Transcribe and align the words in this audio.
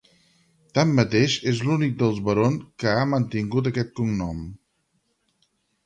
Tanmateix, 0.77 1.35
és 1.51 1.61
l'únic 1.67 1.93
dels 2.01 2.19
Baron 2.29 2.57
que 2.85 2.97
ha 2.97 3.07
mantingut 3.13 3.71
aquest 3.73 3.97
cognom. 4.01 4.45